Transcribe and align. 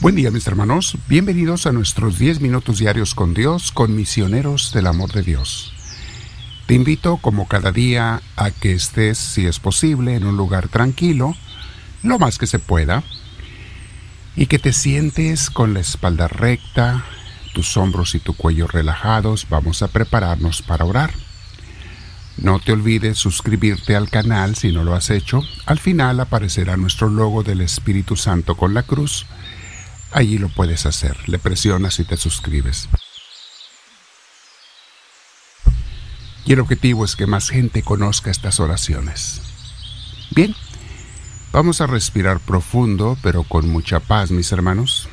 Buen 0.00 0.14
día 0.14 0.30
mis 0.30 0.46
hermanos, 0.46 0.96
bienvenidos 1.08 1.66
a 1.66 1.72
nuestros 1.72 2.18
10 2.18 2.40
minutos 2.40 2.78
diarios 2.78 3.14
con 3.14 3.34
Dios, 3.34 3.70
con 3.70 3.94
misioneros 3.94 4.72
del 4.72 4.86
amor 4.86 5.12
de 5.12 5.20
Dios. 5.20 5.74
Te 6.64 6.72
invito 6.72 7.18
como 7.18 7.46
cada 7.46 7.70
día 7.70 8.22
a 8.34 8.50
que 8.50 8.72
estés, 8.72 9.18
si 9.18 9.44
es 9.44 9.60
posible, 9.60 10.14
en 10.14 10.24
un 10.24 10.38
lugar 10.38 10.68
tranquilo, 10.68 11.36
lo 12.02 12.18
más 12.18 12.38
que 12.38 12.46
se 12.46 12.58
pueda, 12.58 13.02
y 14.36 14.46
que 14.46 14.58
te 14.58 14.72
sientes 14.72 15.50
con 15.50 15.74
la 15.74 15.80
espalda 15.80 16.28
recta, 16.28 17.04
tus 17.52 17.76
hombros 17.76 18.14
y 18.14 18.20
tu 18.20 18.32
cuello 18.32 18.68
relajados, 18.68 19.48
vamos 19.50 19.82
a 19.82 19.88
prepararnos 19.88 20.62
para 20.62 20.86
orar. 20.86 21.12
No 22.38 22.58
te 22.58 22.72
olvides 22.72 23.18
suscribirte 23.18 23.96
al 23.96 24.08
canal 24.08 24.56
si 24.56 24.72
no 24.72 24.82
lo 24.82 24.94
has 24.94 25.10
hecho. 25.10 25.42
Al 25.66 25.78
final 25.78 26.20
aparecerá 26.20 26.78
nuestro 26.78 27.10
logo 27.10 27.42
del 27.42 27.60
Espíritu 27.60 28.16
Santo 28.16 28.56
con 28.56 28.72
la 28.72 28.82
cruz 28.82 29.26
allí 30.12 30.38
lo 30.38 30.48
puedes 30.48 30.86
hacer. 30.86 31.28
Le 31.28 31.38
presionas 31.38 31.98
y 31.98 32.04
te 32.04 32.16
suscribes. 32.16 32.88
Y 36.44 36.52
el 36.52 36.60
objetivo 36.60 37.04
es 37.04 37.16
que 37.16 37.26
más 37.26 37.50
gente 37.50 37.82
conozca 37.82 38.30
estas 38.30 38.60
oraciones. 38.60 39.40
Bien, 40.30 40.54
vamos 41.52 41.80
a 41.80 41.86
respirar 41.86 42.40
profundo, 42.40 43.16
pero 43.22 43.44
con 43.44 43.68
mucha 43.68 44.00
paz, 44.00 44.30
mis 44.30 44.50
hermanos, 44.52 45.08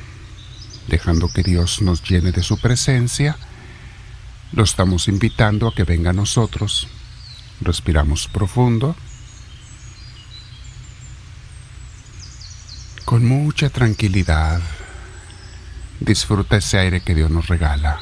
dejando 0.88 1.28
que 1.28 1.42
Dios 1.42 1.82
nos 1.82 2.02
llene 2.02 2.32
de 2.32 2.42
su 2.42 2.58
presencia. 2.58 3.36
Lo 4.52 4.64
estamos 4.64 5.08
invitando 5.08 5.68
a 5.68 5.74
que 5.74 5.84
venga 5.84 6.10
a 6.10 6.14
nosotros. 6.14 6.88
Respiramos 7.60 8.28
profundo. 8.28 8.96
Con 13.04 13.26
mucha 13.26 13.70
tranquilidad. 13.70 14.60
Disfruta 16.00 16.56
ese 16.56 16.78
aire 16.78 17.00
que 17.00 17.14
Dios 17.14 17.30
nos 17.30 17.48
regala. 17.48 17.98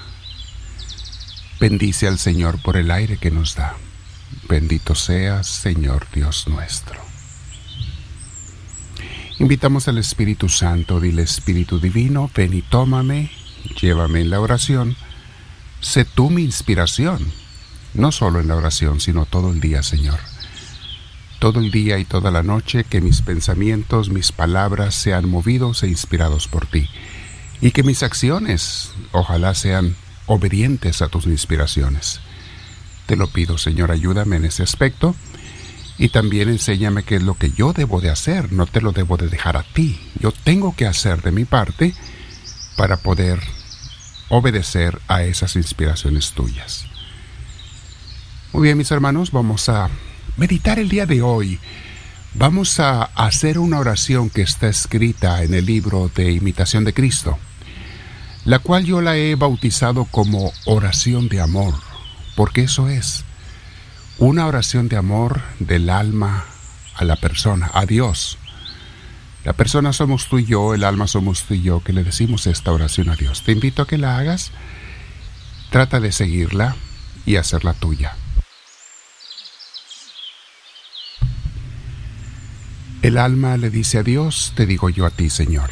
Bendice 1.59 2.07
al 2.07 2.19
Señor 2.19 2.61
por 2.61 2.77
el 2.77 2.91
aire 2.91 3.17
que 3.17 3.31
nos 3.31 3.55
da. 3.55 3.75
Bendito 4.49 4.95
seas, 4.95 5.47
Señor 5.47 6.07
Dios 6.13 6.47
nuestro. 6.47 7.01
Invitamos 9.39 9.89
al 9.89 9.99
Espíritu 9.99 10.49
Santo, 10.49 11.01
dile 11.01 11.23
Espíritu 11.23 11.79
Divino, 11.79 12.31
ven 12.35 12.53
y 12.53 12.63
tómame, 12.63 13.31
llévame 13.81 14.21
en 14.21 14.31
la 14.31 14.41
oración. 14.41 14.97
Sé 15.81 16.05
tú 16.05 16.29
mi 16.29 16.43
inspiración, 16.43 17.25
no 17.95 18.13
solo 18.13 18.41
en 18.41 18.49
la 18.49 18.57
oración, 18.57 19.01
sino 19.01 19.25
todo 19.25 19.53
el 19.53 19.61
día, 19.61 19.83
Señor. 19.83 20.21
Todo 21.39 21.61
el 21.61 21.71
día 21.71 21.99
y 21.99 22.05
toda 22.05 22.31
la 22.31 22.43
noche 22.43 22.85
que 22.85 23.01
mis 23.01 23.23
pensamientos, 23.23 24.11
mis 24.11 24.33
palabras 24.33 24.95
sean 24.95 25.29
movidos 25.29 25.83
e 25.83 25.89
inspirados 25.89 26.47
por 26.49 26.67
ti 26.67 26.91
y 27.61 27.71
que 27.71 27.83
mis 27.83 28.03
acciones 28.03 28.91
ojalá 29.12 29.55
sean 29.55 29.97
obedientes 30.27 31.03
a 31.03 31.09
tus 31.09 31.27
inspiraciones. 31.27 32.21
Te 33.07 33.17
lo 33.17 33.29
pido, 33.29 33.59
Señor, 33.59 33.91
ayúdame 33.91 34.37
en 34.37 34.45
ese 34.45 34.62
aspecto 34.62 35.15
y 35.99 36.09
también 36.09 36.49
enséñame 36.49 37.05
qué 37.05 37.17
es 37.17 37.23
lo 37.23 37.34
que 37.34 37.51
yo 37.53 37.73
debo 37.73 38.01
de 38.01 38.11
hacer, 38.11 38.53
no 38.53 38.67
te 38.67 38.81
lo 38.81 38.93
debo 38.93 39.17
de 39.17 39.29
dejar 39.29 39.57
a 39.57 39.62
ti. 39.62 39.99
Yo 40.21 40.33
tengo 40.33 40.75
que 40.75 40.87
hacer 40.87 41.23
de 41.23 41.33
mi 41.33 41.45
parte 41.45 41.95
para 42.77 42.99
poder 42.99 43.41
obedecer 44.29 45.01
a 45.09 45.23
esas 45.23 45.57
inspiraciones 45.57 46.33
tuyas. 46.33 46.87
Muy 48.53 48.65
bien, 48.65 48.79
mis 48.79 48.91
hermanos, 48.91 49.31
vamos 49.31 49.69
a 49.69 49.89
meditar 50.37 50.79
el 50.79 50.89
día 50.89 51.07
de 51.07 51.23
hoy 51.23 51.59
Vamos 52.39 52.81
a 52.81 53.05
hacer 53.15 53.59
una 53.59 53.79
oración 53.79 54.28
que 54.28 54.43
está 54.43 54.69
escrita 54.69 55.43
en 55.43 55.55
el 55.55 55.65
libro 55.65 56.11
de 56.15 56.33
Imitación 56.33 56.84
de 56.84 56.93
Cristo, 56.93 57.38
la 58.44 58.59
cual 58.59 58.84
yo 58.84 59.00
la 59.00 59.16
he 59.16 59.37
bautizado 59.37 60.05
como 60.05 60.53
oración 60.66 61.31
de 61.31 61.41
amor, 61.41 61.72
porque 62.34 62.65
eso 62.65 62.91
es 62.91 63.25
una 64.19 64.47
oración 64.47 64.91
de 64.91 64.99
amor 64.99 65.41
del 65.61 65.88
alma 65.88 66.44
a 66.94 67.05
la 67.05 67.16
persona, 67.16 67.71
a 67.72 67.87
Dios. 67.87 68.37
La 69.43 69.55
persona 69.55 69.94
somos 69.94 70.28
tú 70.28 70.38
y 70.38 70.44
yo, 70.44 70.75
el 70.75 70.84
alma 70.84 71.06
somos 71.06 71.44
tú 71.44 71.55
y 71.55 71.62
yo, 71.62 71.82
que 71.82 71.94
le 71.94 72.05
decimos 72.05 72.47
esta 72.47 72.71
oración 72.71 73.09
a 73.09 73.16
Dios. 73.16 73.44
Te 73.44 73.53
invito 73.53 73.81
a 73.81 73.87
que 73.87 73.97
la 73.97 74.19
hagas, 74.19 74.53
trata 75.71 76.00
de 76.00 76.12
seguirla 76.12 76.77
y 77.25 77.37
hacerla 77.37 77.72
tuya. 77.72 78.15
El 83.06 83.19
alma 83.19 83.56
le 83.56 83.71
dice 83.71 83.99
a 83.99 84.03
Dios, 84.03 84.53
te 84.56 84.67
digo 84.67 84.91
yo 84.91 85.06
a 85.06 85.11
ti, 85.11 85.31
Señor. 85.31 85.71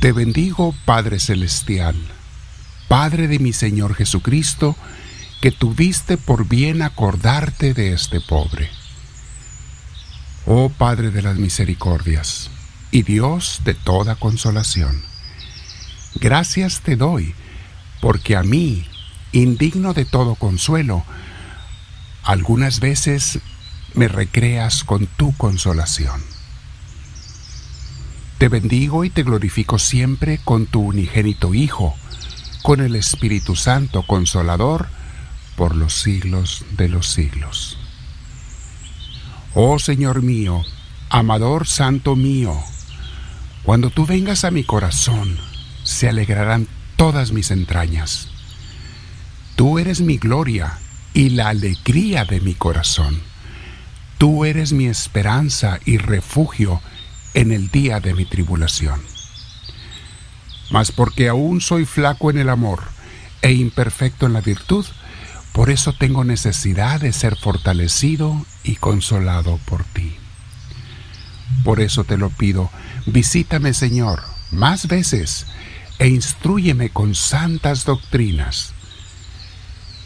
Te 0.00 0.10
bendigo, 0.10 0.74
Padre 0.84 1.20
Celestial, 1.20 1.94
Padre 2.88 3.28
de 3.28 3.38
mi 3.38 3.52
Señor 3.52 3.94
Jesucristo, 3.94 4.74
que 5.40 5.52
tuviste 5.52 6.16
por 6.16 6.48
bien 6.48 6.82
acordarte 6.82 7.72
de 7.72 7.92
este 7.92 8.20
pobre. 8.20 8.68
Oh 10.44 10.70
Padre 10.70 11.12
de 11.12 11.22
las 11.22 11.36
misericordias 11.36 12.50
y 12.90 13.04
Dios 13.04 13.60
de 13.64 13.74
toda 13.74 14.16
consolación, 14.16 15.00
gracias 16.16 16.80
te 16.80 16.96
doy, 16.96 17.32
porque 18.00 18.34
a 18.34 18.42
mí, 18.42 18.88
indigno 19.30 19.92
de 19.94 20.04
todo 20.04 20.34
consuelo, 20.34 21.04
algunas 22.24 22.80
veces 22.80 23.38
me 23.94 24.08
recreas 24.08 24.84
con 24.84 25.06
tu 25.06 25.36
consolación. 25.36 26.22
Te 28.38 28.48
bendigo 28.48 29.04
y 29.04 29.10
te 29.10 29.22
glorifico 29.22 29.78
siempre 29.78 30.40
con 30.44 30.66
tu 30.66 30.80
unigénito 30.80 31.52
Hijo, 31.54 31.94
con 32.62 32.80
el 32.80 32.96
Espíritu 32.96 33.56
Santo 33.56 34.02
Consolador, 34.06 34.88
por 35.56 35.76
los 35.76 35.94
siglos 35.94 36.64
de 36.76 36.88
los 36.88 37.08
siglos. 37.08 37.78
Oh 39.54 39.78
Señor 39.78 40.22
mío, 40.22 40.62
amador 41.10 41.66
santo 41.66 42.16
mío, 42.16 42.56
cuando 43.62 43.90
tú 43.90 44.06
vengas 44.06 44.44
a 44.44 44.50
mi 44.50 44.64
corazón, 44.64 45.36
se 45.82 46.08
alegrarán 46.08 46.66
todas 46.96 47.32
mis 47.32 47.50
entrañas. 47.50 48.28
Tú 49.56 49.78
eres 49.78 50.00
mi 50.00 50.16
gloria 50.16 50.78
y 51.12 51.30
la 51.30 51.48
alegría 51.48 52.24
de 52.24 52.40
mi 52.40 52.54
corazón. 52.54 53.20
Tú 54.20 54.44
eres 54.44 54.74
mi 54.74 54.84
esperanza 54.84 55.80
y 55.86 55.96
refugio 55.96 56.82
en 57.32 57.52
el 57.52 57.70
día 57.70 58.00
de 58.00 58.12
mi 58.12 58.26
tribulación. 58.26 59.00
Mas 60.70 60.92
porque 60.92 61.30
aún 61.30 61.62
soy 61.62 61.86
flaco 61.86 62.28
en 62.28 62.36
el 62.36 62.50
amor 62.50 62.82
e 63.40 63.52
imperfecto 63.52 64.26
en 64.26 64.34
la 64.34 64.42
virtud, 64.42 64.84
por 65.52 65.70
eso 65.70 65.94
tengo 65.94 66.22
necesidad 66.22 67.00
de 67.00 67.14
ser 67.14 67.34
fortalecido 67.34 68.44
y 68.62 68.76
consolado 68.76 69.58
por 69.64 69.84
ti. 69.84 70.14
Por 71.64 71.80
eso 71.80 72.04
te 72.04 72.18
lo 72.18 72.28
pido, 72.28 72.70
visítame 73.06 73.72
Señor 73.72 74.20
más 74.50 74.86
veces 74.86 75.46
e 75.98 76.08
instruyeme 76.08 76.90
con 76.90 77.14
santas 77.14 77.86
doctrinas 77.86 78.74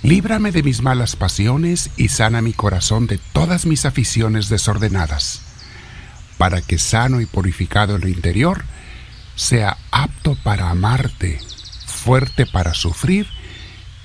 Líbrame 0.04 0.52
de 0.52 0.62
mis 0.62 0.82
malas 0.82 1.16
pasiones 1.16 1.88
y 1.96 2.08
sana 2.08 2.42
mi 2.42 2.52
corazón 2.52 3.06
de 3.06 3.16
todas 3.32 3.64
mis 3.64 3.86
aficiones 3.86 4.50
desordenadas, 4.50 5.40
para 6.36 6.60
que 6.60 6.76
sano 6.76 7.22
y 7.22 7.26
purificado 7.26 7.96
en 7.96 8.02
el 8.02 8.10
interior, 8.10 8.66
sea 9.34 9.78
apto 9.90 10.36
para 10.42 10.68
amarte, 10.68 11.40
fuerte 11.86 12.44
para 12.44 12.74
sufrir 12.74 13.26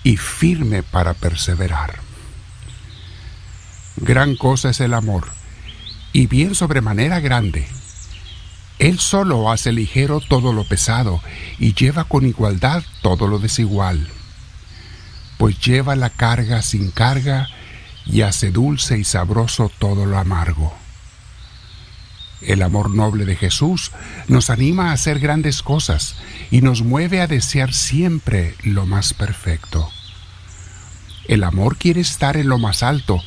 y 0.02 0.16
firme 0.16 0.84
para 0.84 1.14
perseverar. 1.16 2.00
Gran 3.98 4.38
cosa 4.38 4.70
es 4.70 4.80
el 4.80 4.94
amor, 4.94 5.28
y 6.14 6.28
bien 6.28 6.56
sobremanera 6.56 7.20
grande. 7.20 7.68
Él 8.80 9.00
solo 9.00 9.52
hace 9.52 9.74
ligero 9.74 10.22
todo 10.22 10.54
lo 10.54 10.64
pesado 10.64 11.22
y 11.58 11.74
lleva 11.74 12.06
con 12.06 12.26
igualdad 12.26 12.86
todo 13.02 13.28
lo 13.28 13.40
desigual 13.40 14.10
pues 15.40 15.58
lleva 15.62 15.96
la 15.96 16.10
carga 16.10 16.62
sin 16.62 16.92
carga 16.92 17.48
y 18.06 18.24
hace 18.24 18.52
dulce 18.52 18.98
y 18.98 19.06
sabroso 19.06 19.72
todo 19.80 20.06
lo 20.06 20.18
amargo. 20.18 20.76
El 22.42 22.62
amor 22.62 22.94
noble 22.94 23.24
de 23.24 23.38
Jesús 23.38 23.92
nos 24.28 24.50
anima 24.50 24.90
a 24.90 24.94
hacer 24.94 25.20
grandes 25.20 25.64
cosas 25.64 26.18
y 26.52 26.60
nos 26.60 26.82
mueve 26.82 27.22
a 27.22 27.28
desear 27.28 27.74
siempre 27.74 28.54
lo 28.64 28.86
más 28.86 29.14
perfecto. 29.14 29.90
El 31.26 31.46
amor 31.46 31.78
quiere 31.78 32.02
estar 32.02 32.36
en 32.36 32.50
lo 32.50 32.58
más 32.58 32.84
alto 32.84 33.24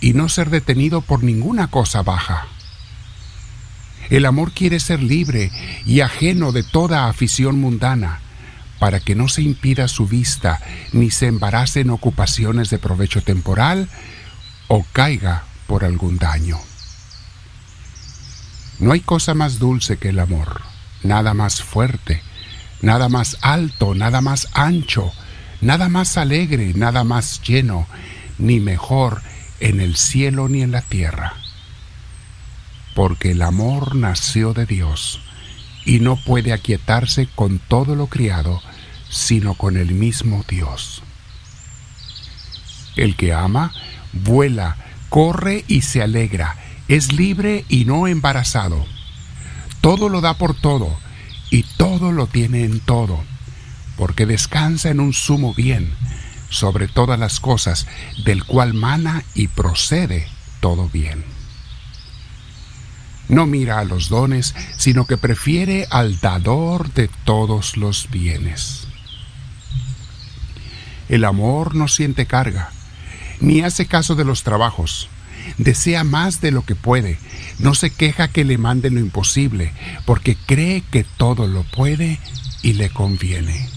y 0.00 0.14
no 0.14 0.28
ser 0.28 0.50
detenido 0.50 1.00
por 1.00 1.22
ninguna 1.22 1.68
cosa 1.68 2.02
baja. 2.02 2.48
El 4.10 4.26
amor 4.26 4.50
quiere 4.50 4.80
ser 4.80 5.00
libre 5.00 5.52
y 5.86 6.00
ajeno 6.00 6.50
de 6.50 6.64
toda 6.64 7.06
afición 7.06 7.60
mundana 7.60 8.21
para 8.82 8.98
que 8.98 9.14
no 9.14 9.28
se 9.28 9.42
impida 9.42 9.86
su 9.86 10.08
vista 10.08 10.60
ni 10.90 11.12
se 11.12 11.28
embarace 11.28 11.82
en 11.82 11.90
ocupaciones 11.90 12.68
de 12.68 12.80
provecho 12.80 13.22
temporal 13.22 13.88
o 14.66 14.84
caiga 14.90 15.44
por 15.68 15.84
algún 15.84 16.18
daño. 16.18 16.58
No 18.80 18.90
hay 18.90 18.98
cosa 18.98 19.34
más 19.34 19.60
dulce 19.60 19.98
que 19.98 20.08
el 20.08 20.18
amor, 20.18 20.62
nada 21.04 21.32
más 21.32 21.62
fuerte, 21.62 22.24
nada 22.80 23.08
más 23.08 23.36
alto, 23.40 23.94
nada 23.94 24.20
más 24.20 24.48
ancho, 24.52 25.12
nada 25.60 25.88
más 25.88 26.16
alegre, 26.16 26.72
nada 26.74 27.04
más 27.04 27.40
lleno, 27.40 27.86
ni 28.36 28.58
mejor 28.58 29.22
en 29.60 29.80
el 29.80 29.94
cielo 29.94 30.48
ni 30.48 30.60
en 30.60 30.72
la 30.72 30.82
tierra. 30.82 31.34
Porque 32.96 33.30
el 33.30 33.42
amor 33.42 33.94
nació 33.94 34.54
de 34.54 34.66
Dios 34.66 35.20
y 35.84 36.00
no 36.00 36.16
puede 36.16 36.52
aquietarse 36.52 37.28
con 37.32 37.60
todo 37.60 37.94
lo 37.94 38.08
criado, 38.08 38.60
sino 39.12 39.54
con 39.54 39.76
el 39.76 39.92
mismo 39.92 40.44
Dios. 40.48 41.02
El 42.96 43.14
que 43.14 43.32
ama, 43.32 43.72
vuela, 44.12 44.76
corre 45.10 45.64
y 45.68 45.82
se 45.82 46.02
alegra, 46.02 46.56
es 46.88 47.12
libre 47.12 47.64
y 47.68 47.84
no 47.84 48.08
embarazado. 48.08 48.84
Todo 49.82 50.08
lo 50.08 50.20
da 50.20 50.34
por 50.34 50.54
todo 50.54 50.96
y 51.50 51.62
todo 51.62 52.10
lo 52.10 52.26
tiene 52.26 52.64
en 52.64 52.80
todo, 52.80 53.22
porque 53.96 54.26
descansa 54.26 54.88
en 54.88 55.00
un 55.00 55.12
sumo 55.12 55.54
bien 55.54 55.92
sobre 56.48 56.88
todas 56.88 57.18
las 57.18 57.40
cosas, 57.40 57.86
del 58.24 58.44
cual 58.44 58.74
mana 58.74 59.24
y 59.34 59.48
procede 59.48 60.26
todo 60.60 60.88
bien. 60.88 61.24
No 63.28 63.46
mira 63.46 63.78
a 63.78 63.84
los 63.84 64.08
dones, 64.08 64.54
sino 64.76 65.06
que 65.06 65.16
prefiere 65.16 65.86
al 65.90 66.20
dador 66.20 66.92
de 66.92 67.08
todos 67.24 67.76
los 67.76 68.10
bienes. 68.10 68.81
El 71.12 71.26
amor 71.26 71.74
no 71.74 71.88
siente 71.88 72.24
carga, 72.24 72.70
ni 73.38 73.60
hace 73.60 73.84
caso 73.84 74.14
de 74.14 74.24
los 74.24 74.44
trabajos. 74.44 75.10
Desea 75.58 76.04
más 76.04 76.40
de 76.40 76.52
lo 76.52 76.64
que 76.64 76.74
puede, 76.74 77.18
no 77.58 77.74
se 77.74 77.90
queja 77.90 78.28
que 78.28 78.46
le 78.46 78.56
manden 78.56 78.94
lo 78.94 79.00
imposible, 79.00 79.74
porque 80.06 80.38
cree 80.46 80.82
que 80.90 81.04
todo 81.04 81.46
lo 81.48 81.64
puede 81.64 82.18
y 82.62 82.72
le 82.72 82.88
conviene. 82.88 83.68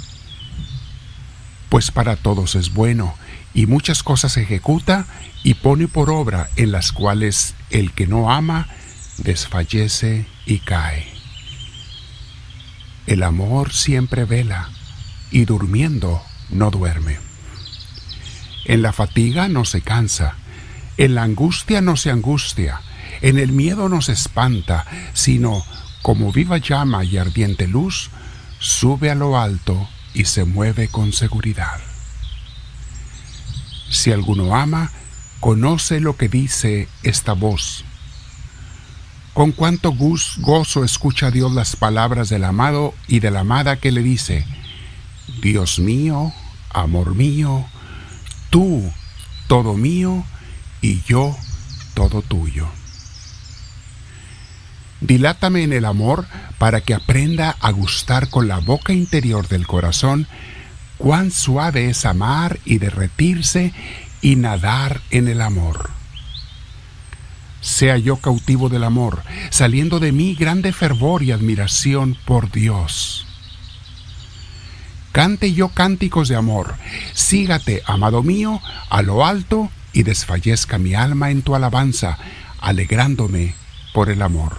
Pues 1.68 1.92
para 1.92 2.16
todos 2.16 2.56
es 2.56 2.74
bueno, 2.74 3.16
y 3.54 3.66
muchas 3.66 4.02
cosas 4.02 4.38
ejecuta 4.38 5.06
y 5.44 5.56
pone 5.56 5.90
por 5.90 6.12
obra 6.12 6.50
en 6.56 6.72
las 6.72 6.94
cuales 6.94 7.54
el 7.70 7.92
que 7.92 8.08
no 8.08 8.32
ama 8.32 8.70
desfallece 9.18 10.26
y 10.46 10.60
cae. 10.60 11.06
El 13.08 13.24
amor 13.24 13.74
siempre 13.74 14.24
vela, 14.24 14.70
y 15.32 15.44
durmiendo 15.44 16.22
no 16.50 16.72
duerme. 16.72 17.25
En 18.66 18.82
la 18.82 18.94
fatiga 18.94 19.48
no 19.48 19.64
se 19.64 19.82
cansa, 19.82 20.36
en 20.98 21.16
la 21.16 21.24
angustia 21.24 21.82
no 21.82 21.98
se 21.98 22.10
angustia, 22.10 22.82
en 23.22 23.38
el 23.38 23.52
miedo 23.52 23.90
no 23.90 24.02
se 24.02 24.14
espanta, 24.14 24.86
sino, 25.14 25.64
como 26.02 26.32
viva 26.32 26.58
llama 26.58 27.04
y 27.04 27.18
ardiente 27.18 27.68
luz, 27.68 28.10
sube 28.60 29.12
a 29.12 29.16
lo 29.16 29.38
alto 29.40 29.88
y 30.14 30.26
se 30.26 30.46
mueve 30.46 30.88
con 30.88 31.14
seguridad. 31.14 31.80
Si 33.90 34.12
alguno 34.12 34.56
ama, 34.56 34.92
conoce 35.40 36.00
lo 36.00 36.18
que 36.18 36.28
dice 36.28 36.88
esta 37.04 37.34
voz. 37.34 37.86
Con 39.34 39.52
cuánto 39.52 39.94
gozo 39.94 40.84
escucha 40.84 41.30
Dios 41.30 41.52
las 41.52 41.76
palabras 41.76 42.30
del 42.30 42.46
amado 42.46 42.96
y 43.08 43.20
de 43.20 43.32
la 43.32 43.42
amada 43.42 43.76
que 43.78 43.92
le 43.92 44.02
dice, 44.02 44.46
Dios 45.42 45.78
mío, 45.78 46.34
amor 46.74 47.16
mío, 47.16 47.66
tú 48.56 48.90
todo 49.48 49.74
mío 49.74 50.24
y 50.80 51.02
yo 51.02 51.36
todo 51.94 52.22
tuyo. 52.22 52.70
Dilátame 55.02 55.64
en 55.64 55.74
el 55.74 55.84
amor 55.84 56.26
para 56.58 56.80
que 56.80 56.94
aprenda 56.94 57.58
a 57.60 57.72
gustar 57.72 58.30
con 58.30 58.48
la 58.48 58.60
boca 58.60 58.94
interior 58.94 59.50
del 59.50 59.68
corazón 59.68 60.26
cuán 60.98 61.32
suave 61.32 61.90
es 61.90 62.06
amar 62.06 62.62
y 62.64 62.78
derretirse 62.78 63.74
y 64.22 64.38
nadar 64.38 65.02
en 65.10 65.28
el 65.28 65.42
amor. 65.42 65.90
Sea 67.60 67.98
yo 67.98 68.16
cautivo 68.16 68.70
del 68.70 68.86
amor, 68.86 69.22
saliendo 69.50 70.00
de 70.00 70.14
mí 70.14 70.34
grande 70.34 70.72
fervor 70.72 71.24
y 71.24 71.34
admiración 71.34 72.18
por 72.26 72.50
Dios 72.50 73.25
cante 75.16 75.54
yo 75.54 75.70
cánticos 75.70 76.28
de 76.28 76.36
amor. 76.36 76.76
Sígate, 77.14 77.82
amado 77.86 78.22
mío, 78.22 78.62
a 78.90 79.02
lo 79.02 79.26
alto 79.26 79.72
y 79.94 80.04
desfallezca 80.04 80.78
mi 80.78 80.94
alma 80.94 81.32
en 81.32 81.42
tu 81.42 81.56
alabanza, 81.56 82.18
alegrándome 82.60 83.56
por 83.94 84.10
el 84.10 84.22
amor. 84.22 84.58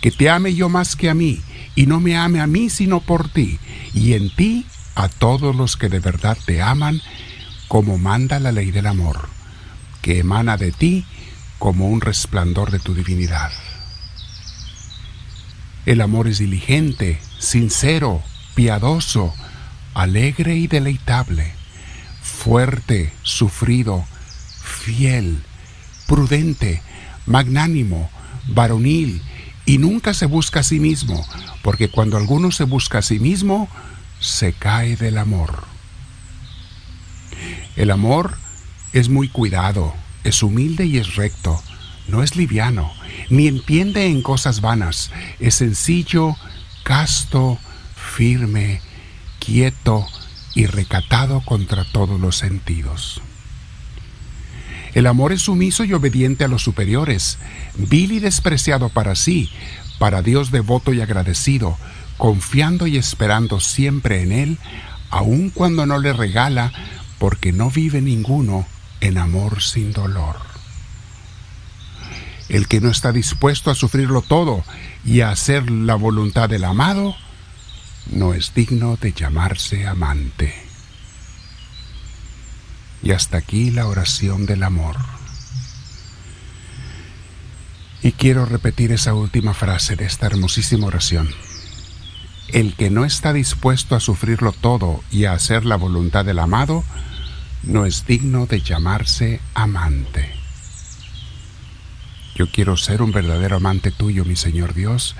Que 0.00 0.10
te 0.10 0.30
ame 0.30 0.54
yo 0.54 0.70
más 0.70 0.96
que 0.96 1.10
a 1.10 1.14
mí, 1.14 1.42
y 1.74 1.84
no 1.84 2.00
me 2.00 2.16
ame 2.16 2.40
a 2.40 2.46
mí 2.46 2.70
sino 2.70 3.00
por 3.00 3.28
ti, 3.28 3.58
y 3.92 4.14
en 4.14 4.34
ti 4.34 4.64
a 4.94 5.10
todos 5.10 5.54
los 5.54 5.76
que 5.76 5.90
de 5.90 6.00
verdad 6.00 6.38
te 6.46 6.62
aman, 6.62 7.02
como 7.68 7.98
manda 7.98 8.40
la 8.40 8.52
ley 8.52 8.70
del 8.70 8.86
amor, 8.86 9.28
que 10.00 10.20
emana 10.20 10.56
de 10.56 10.72
ti 10.72 11.04
como 11.58 11.90
un 11.90 12.00
resplandor 12.00 12.70
de 12.70 12.78
tu 12.78 12.94
divinidad. 12.94 13.52
El 15.84 16.00
amor 16.00 16.26
es 16.26 16.38
diligente, 16.38 17.20
sincero, 17.38 18.22
piadoso, 18.58 19.32
alegre 19.94 20.56
y 20.56 20.66
deleitable, 20.66 21.52
fuerte, 22.20 23.12
sufrido, 23.22 24.04
fiel, 24.64 25.44
prudente, 26.08 26.82
magnánimo, 27.24 28.10
varonil, 28.48 29.22
y 29.64 29.78
nunca 29.78 30.12
se 30.12 30.26
busca 30.26 30.58
a 30.58 30.64
sí 30.64 30.80
mismo, 30.80 31.24
porque 31.62 31.88
cuando 31.88 32.16
alguno 32.16 32.50
se 32.50 32.64
busca 32.64 32.98
a 32.98 33.02
sí 33.02 33.20
mismo, 33.20 33.68
se 34.18 34.52
cae 34.52 34.96
del 34.96 35.18
amor. 35.18 35.62
El 37.76 37.92
amor 37.92 38.38
es 38.92 39.08
muy 39.08 39.28
cuidado, 39.28 39.94
es 40.24 40.42
humilde 40.42 40.84
y 40.84 40.98
es 40.98 41.14
recto, 41.14 41.62
no 42.08 42.24
es 42.24 42.34
liviano, 42.34 42.92
ni 43.30 43.46
entiende 43.46 44.06
en 44.06 44.20
cosas 44.20 44.60
vanas, 44.60 45.12
es 45.38 45.54
sencillo, 45.54 46.34
casto, 46.82 47.60
firme, 48.18 48.80
quieto 49.38 50.04
y 50.52 50.66
recatado 50.66 51.40
contra 51.40 51.84
todos 51.84 52.18
los 52.18 52.36
sentidos. 52.36 53.22
El 54.92 55.06
amor 55.06 55.32
es 55.32 55.42
sumiso 55.42 55.84
y 55.84 55.92
obediente 55.92 56.42
a 56.42 56.48
los 56.48 56.64
superiores, 56.64 57.38
vil 57.76 58.10
y 58.10 58.18
despreciado 58.18 58.88
para 58.88 59.14
sí, 59.14 59.52
para 60.00 60.20
Dios 60.20 60.50
devoto 60.50 60.92
y 60.92 61.00
agradecido, 61.00 61.78
confiando 62.16 62.88
y 62.88 62.96
esperando 62.96 63.60
siempre 63.60 64.22
en 64.22 64.32
Él, 64.32 64.58
aun 65.10 65.50
cuando 65.50 65.86
no 65.86 66.00
le 66.00 66.12
regala, 66.12 66.72
porque 67.20 67.52
no 67.52 67.70
vive 67.70 68.00
ninguno 68.00 68.66
en 69.00 69.16
amor 69.16 69.62
sin 69.62 69.92
dolor. 69.92 70.34
El 72.48 72.66
que 72.66 72.80
no 72.80 72.90
está 72.90 73.12
dispuesto 73.12 73.70
a 73.70 73.76
sufrirlo 73.76 74.22
todo 74.22 74.64
y 75.04 75.20
a 75.20 75.30
hacer 75.30 75.70
la 75.70 75.94
voluntad 75.94 76.48
del 76.48 76.64
amado, 76.64 77.14
no 78.12 78.34
es 78.34 78.54
digno 78.54 78.96
de 78.96 79.12
llamarse 79.12 79.86
amante. 79.86 80.54
Y 83.02 83.12
hasta 83.12 83.38
aquí 83.38 83.70
la 83.70 83.86
oración 83.86 84.46
del 84.46 84.62
amor. 84.62 84.96
Y 88.02 88.12
quiero 88.12 88.46
repetir 88.46 88.92
esa 88.92 89.14
última 89.14 89.54
frase 89.54 89.96
de 89.96 90.04
esta 90.04 90.26
hermosísima 90.26 90.86
oración. 90.86 91.28
El 92.48 92.74
que 92.74 92.90
no 92.90 93.04
está 93.04 93.32
dispuesto 93.32 93.94
a 93.94 94.00
sufrirlo 94.00 94.52
todo 94.52 95.02
y 95.10 95.26
a 95.26 95.32
hacer 95.32 95.64
la 95.64 95.76
voluntad 95.76 96.24
del 96.24 96.38
amado, 96.38 96.84
no 97.62 97.84
es 97.84 98.06
digno 98.06 98.46
de 98.46 98.60
llamarse 98.60 99.40
amante. 99.54 100.32
Yo 102.34 102.50
quiero 102.50 102.76
ser 102.76 103.02
un 103.02 103.10
verdadero 103.10 103.56
amante 103.56 103.90
tuyo, 103.90 104.24
mi 104.24 104.36
Señor 104.36 104.72
Dios, 104.72 105.16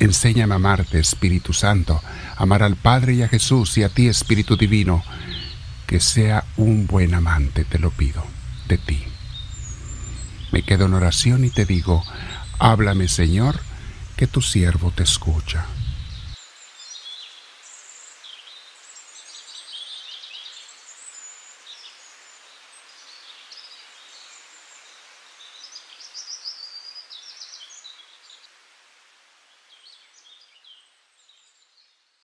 Enséñame 0.00 0.54
a 0.54 0.56
amarte, 0.56 0.98
Espíritu 0.98 1.52
Santo, 1.52 2.02
amar 2.36 2.62
al 2.62 2.76
Padre 2.76 3.14
y 3.14 3.22
a 3.22 3.28
Jesús 3.28 3.78
y 3.78 3.82
a 3.84 3.88
ti, 3.88 4.08
Espíritu 4.08 4.56
Divino, 4.56 5.02
que 5.86 6.00
sea 6.00 6.44
un 6.56 6.86
buen 6.86 7.14
amante, 7.14 7.64
te 7.64 7.78
lo 7.78 7.90
pido, 7.90 8.24
de 8.68 8.78
ti. 8.78 9.04
Me 10.52 10.62
quedo 10.62 10.86
en 10.86 10.94
oración 10.94 11.44
y 11.44 11.50
te 11.50 11.64
digo, 11.64 12.04
háblame, 12.58 13.08
Señor, 13.08 13.60
que 14.16 14.26
tu 14.26 14.40
siervo 14.40 14.90
te 14.90 15.02
escucha. 15.02 15.66